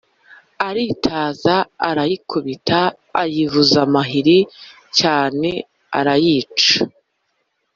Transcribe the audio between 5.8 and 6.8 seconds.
arayica